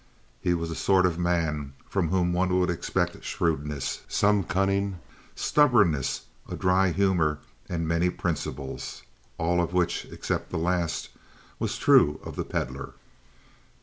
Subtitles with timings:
[0.41, 4.97] He was the sort of a man from whom one would expect shrewdness, some cunning,
[5.35, 7.37] stubbornness, a dry humor,
[7.69, 9.03] and many principles.
[9.37, 11.09] All of which, except the last,
[11.59, 12.95] was true of the Pedlar.